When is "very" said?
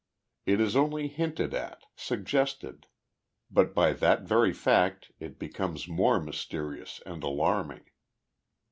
4.23-4.51